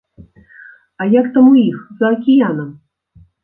А 1.05 1.07
як 1.19 1.29
там 1.37 1.51
у 1.51 1.53
іх, 1.67 1.77
за 1.99 2.11
акіянам? 2.17 2.69